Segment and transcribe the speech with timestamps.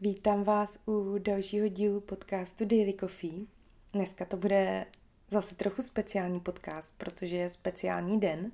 [0.00, 3.46] Vítám vás u dalšího dílu podcastu Daily Coffee.
[3.92, 4.86] Dneska to bude
[5.30, 8.52] zase trochu speciální podcast, protože je speciální den.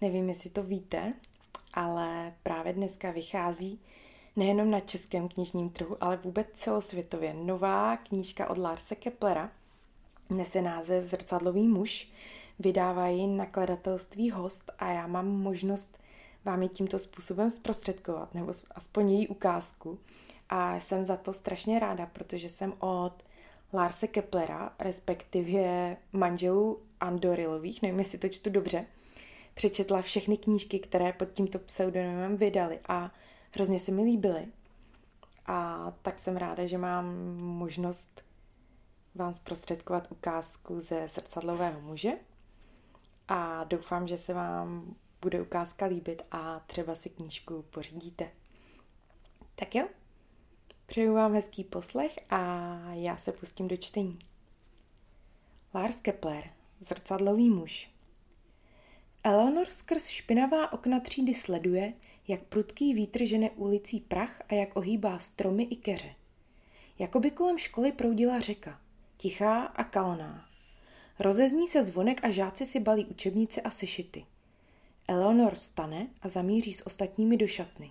[0.00, 1.12] Nevím, jestli to víte,
[1.74, 3.80] ale právě dneska vychází
[4.36, 9.52] nejenom na českém knižním trhu, ale vůbec celosvětově nová knížka od Larse Keplera.
[10.30, 12.08] Nese název Zrcadlový muž.
[12.58, 15.98] Vydává ji nakladatelství Host a já mám možnost
[16.44, 19.98] vám ji tímto způsobem zprostředkovat, nebo aspoň její ukázku.
[20.48, 23.12] A jsem za to strašně ráda, protože jsem od
[23.72, 28.86] Larse Keplera, respektive manželů Andorilových, nevím, jestli to čtu dobře,
[29.54, 33.10] přečetla všechny knížky, které pod tímto pseudonymem vydali a
[33.50, 34.46] hrozně se mi líbily.
[35.46, 38.24] A tak jsem ráda, že mám možnost
[39.14, 42.12] vám zprostředkovat ukázku ze srdcadlového muže
[43.28, 48.30] a doufám, že se vám bude ukázka líbit a třeba si knížku pořídíte.
[49.54, 49.88] Tak jo,
[50.86, 52.40] přeju vám hezký poslech a
[52.92, 54.18] já se pustím do čtení.
[55.74, 57.90] Lars Kepler, zrcadlový muž.
[59.24, 61.92] Eleanor skrz špinavá okna třídy sleduje,
[62.28, 66.14] jak prudký vítr žene ulicí prach a jak ohýbá stromy i keře.
[66.98, 68.80] Jakoby kolem školy proudila řeka,
[69.16, 70.48] tichá a kalná.
[71.18, 74.26] Rozezní se zvonek a žáci si balí učebnice a sešity.
[75.10, 77.90] Eleanor vstane a zamíří s ostatními do šatny.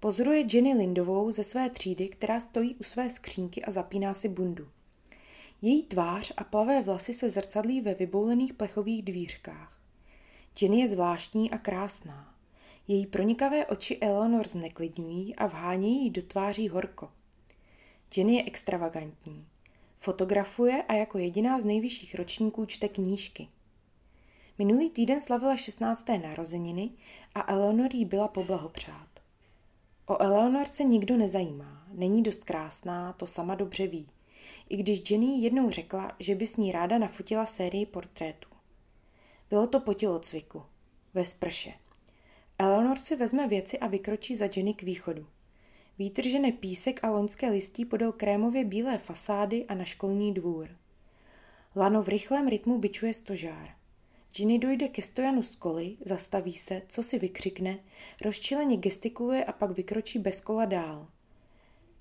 [0.00, 4.68] Pozoruje Jenny Lindovou ze své třídy, která stojí u své skřínky a zapíná si bundu.
[5.62, 9.78] Její tvář a plavé vlasy se zrcadlí ve vyboulených plechových dvířkách.
[10.60, 12.34] Jenny je zvláštní a krásná.
[12.88, 17.10] Její pronikavé oči Eleanor zneklidňují a vhánějí jí do tváří horko.
[18.16, 19.46] Jenny je extravagantní.
[19.98, 23.48] Fotografuje a jako jediná z nejvyšších ročníků čte knížky.
[24.62, 26.08] Minulý týden slavila 16.
[26.08, 26.90] narozeniny
[27.34, 29.08] a Eleanor jí byla poblahopřát.
[30.06, 34.08] O Eleanor se nikdo nezajímá, není dost krásná, to sama dobře ví.
[34.68, 38.48] I když Jenny jednou řekla, že by s ní ráda nafotila sérii portrétů.
[39.50, 40.62] Bylo to po tělocviku,
[41.14, 41.72] ve sprše.
[42.58, 45.26] Eleanor si vezme věci a vykročí za Jenny k východu.
[45.98, 50.68] Vítr žene písek a loňské listí podél krémově bílé fasády a na školní dvůr.
[51.76, 53.81] Lano v rychlém rytmu bičuje stožár.
[54.34, 57.78] Ginny dojde ke stojanu z koly, zastaví se, co si vykřikne,
[58.20, 61.06] rozčileně gestikuluje a pak vykročí bez kola dál.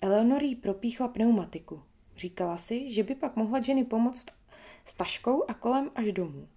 [0.00, 1.82] Eleanor jí propíchla pneumatiku.
[2.16, 4.26] Říkala si, že by pak mohla Jenny pomoct
[4.86, 6.48] s taškou a kolem až domů.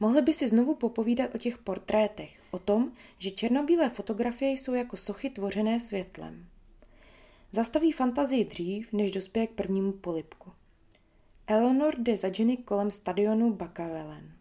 [0.00, 4.96] Mohli by si znovu popovídat o těch portrétech, o tom, že černobílé fotografie jsou jako
[4.96, 6.46] sochy tvořené světlem.
[7.52, 10.52] Zastaví fantazii dřív, než dospěje k prvnímu polipku.
[11.46, 14.32] Eleanor jde za Jenny kolem stadionu Bakavelen.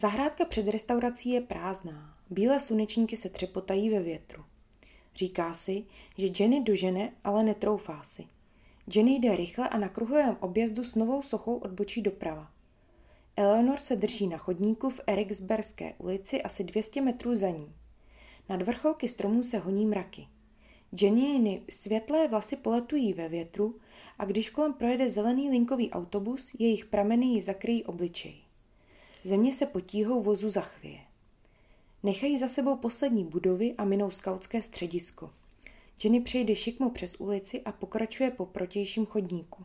[0.00, 2.12] Zahrádka před restaurací je prázdná.
[2.30, 4.44] Bílé slunečníky se třepotají ve větru.
[5.14, 5.84] Říká si,
[6.18, 8.24] že Jenny dožene, ale netroufá si.
[8.94, 12.50] Jenny jde rychle a na kruhovém objezdu s novou sochou odbočí doprava.
[13.36, 17.72] Eleanor se drží na chodníku v Eriksberské ulici asi 200 metrů za ní.
[18.48, 20.28] Nad vrcholky stromů se honí mraky.
[21.00, 23.80] Jenny světlé vlasy poletují ve větru
[24.18, 28.49] a když kolem projede zelený linkový autobus, jejich prameny ji zakryjí obličej.
[29.24, 31.00] Země se potíhou vozu zachvěje.
[32.02, 35.30] Nechají za sebou poslední budovy a minou skautské středisko.
[36.04, 39.64] Jenny přejde šikmo přes ulici a pokračuje po protějším chodníku.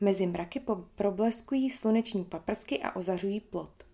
[0.00, 0.62] Mezi mraky
[0.94, 3.84] probleskují sluneční paprsky a ozařují plot.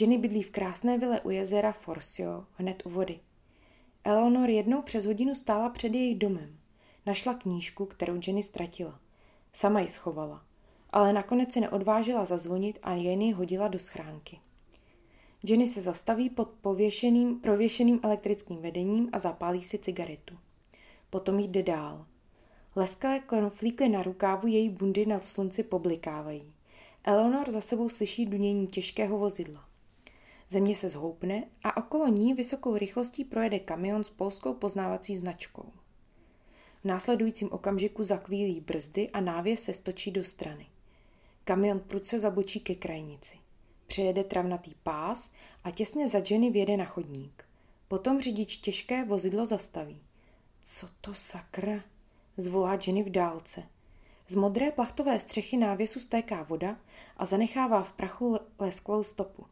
[0.00, 3.20] Jenny bydlí v krásné vile u jezera Forsio, hned u vody.
[4.04, 6.58] Eleanor jednou přes hodinu stála před jejich domem.
[7.06, 9.00] Našla knížku, kterou Jenny ztratila.
[9.52, 10.49] Sama ji schovala
[10.90, 14.38] ale nakonec se neodvážila zazvonit a jen hodila do schránky.
[15.42, 20.38] Jenny se zastaví pod pověšeným, prověšeným elektrickým vedením a zapálí si cigaretu.
[21.10, 22.06] Potom jde dál.
[22.76, 26.52] Lesklé klonoflíky na rukávu její bundy na slunci poblikávají.
[27.04, 29.64] Eleanor za sebou slyší dunění těžkého vozidla.
[30.50, 35.72] Země se zhoupne a okolo ní vysokou rychlostí projede kamion s polskou poznávací značkou.
[36.80, 40.66] V následujícím okamžiku zakvílí brzdy a návěs se stočí do strany.
[41.44, 43.36] Kamion prudce zabočí ke krajnici.
[43.86, 45.32] Přejede travnatý pás
[45.64, 47.44] a těsně za Jenny vjede na chodník.
[47.88, 50.00] Potom řidič těžké vozidlo zastaví.
[50.62, 51.80] Co to sakra?
[52.36, 53.62] Zvolá Jenny v dálce.
[54.28, 56.76] Z modré plachtové střechy návěsu stéká voda
[57.16, 59.46] a zanechává v prachu lesklou stopu.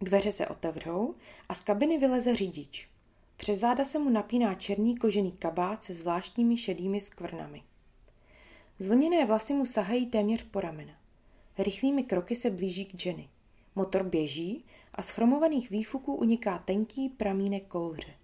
[0.00, 1.14] Dveře se otevřou
[1.48, 2.88] a z kabiny vyleze řidič.
[3.36, 7.62] Přes záda se mu napíná černý kožený kabát se zvláštními šedými skvrnami.
[8.78, 10.97] Zvlněné vlasy mu sahají téměř po ramena.
[11.58, 13.28] Rychlými kroky se blíží k Jenny.
[13.74, 14.64] Motor běží
[14.94, 18.14] a z chromovaných výfuků uniká tenký pramínek kouře.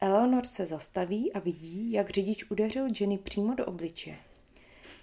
[0.00, 4.18] Eleanor se zastaví a vidí, jak řidič udeřil Jenny přímo do obličeje.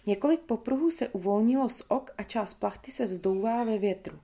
[0.05, 4.19] Několik popruhů se uvolnilo z ok a část plachty se vzdouvá ve větru.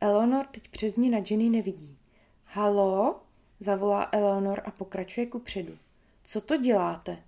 [0.00, 1.98] Eleanor teď přes ní na Jenny nevidí.
[2.44, 3.20] Halo?
[3.60, 5.78] Zavolá Eleanor a pokračuje ku předu.
[6.24, 7.22] Co to děláte?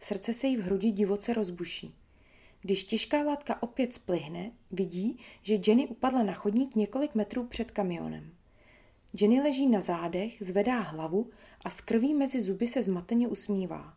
[0.00, 1.94] Srdce se jí v hrudi divoce rozbuší.
[2.64, 8.34] Když těžká látka opět splihne, vidí, že Jenny upadla na chodník několik metrů před kamionem.
[9.20, 11.30] Jenny leží na zádech, zvedá hlavu
[11.64, 13.94] a s krví mezi zuby se zmateně usmívá.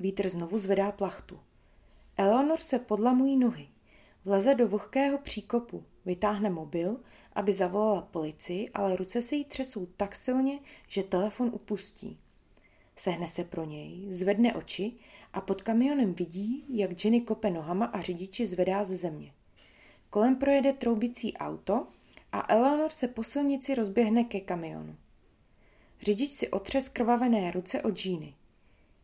[0.00, 1.40] Vítr znovu zvedá plachtu.
[2.16, 3.68] Eleanor se podlamují nohy.
[4.24, 7.00] Vleze do vlhkého příkopu, vytáhne mobil,
[7.32, 10.58] aby zavolala policii, ale ruce se jí třesou tak silně,
[10.88, 12.18] že telefon upustí.
[13.02, 14.92] Sehne se pro něj, zvedne oči
[15.32, 19.32] a pod kamionem vidí, jak Jenny kope nohama a řidiči zvedá ze země.
[20.10, 21.86] Kolem projede troubicí auto
[22.32, 24.96] a Eleanor se po silnici rozběhne ke kamionu.
[26.02, 28.34] Řidič si otře skrvavené ruce od džíny.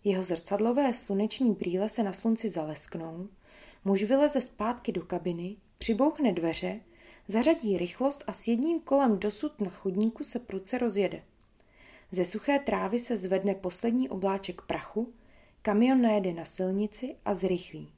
[0.05, 3.29] Jeho zrcadlové sluneční brýle se na slunci zalesknou,
[3.85, 6.81] muž vyleze zpátky do kabiny, přibouchne dveře,
[7.29, 11.23] zařadí rychlost a s jedním kolem dosud na chodníku se pruce rozjede.
[12.11, 15.12] Ze suché trávy se zvedne poslední obláček prachu,
[15.62, 17.93] kamion najede na silnici a zrychlí.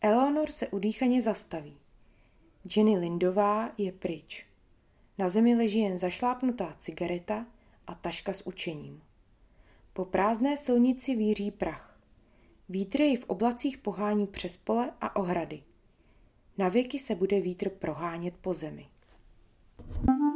[0.00, 1.76] Eleanor se udýchaně zastaví.
[2.76, 4.46] Jenny Lindová je pryč.
[5.18, 7.46] Na zemi leží jen zašlápnutá cigareta
[7.86, 9.02] a taška s učením.
[9.92, 12.00] Po prázdné silnici víří prach.
[12.68, 15.62] Vítr ji v oblacích pohání přes pole a ohrady.
[16.58, 18.86] Na věky se bude vítr prohánět po zemi.
[20.06, 20.29] you